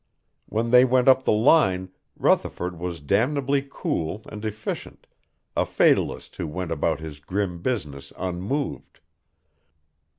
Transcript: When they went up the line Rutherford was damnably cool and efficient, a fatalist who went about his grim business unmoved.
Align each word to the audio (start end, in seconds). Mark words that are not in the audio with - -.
When 0.47 0.71
they 0.71 0.83
went 0.83 1.07
up 1.07 1.25
the 1.25 1.31
line 1.31 1.91
Rutherford 2.17 2.79
was 2.79 2.99
damnably 3.01 3.63
cool 3.69 4.23
and 4.29 4.43
efficient, 4.43 5.05
a 5.55 5.63
fatalist 5.63 6.37
who 6.37 6.47
went 6.47 6.71
about 6.71 6.99
his 6.99 7.19
grim 7.19 7.61
business 7.61 8.11
unmoved. 8.17 8.99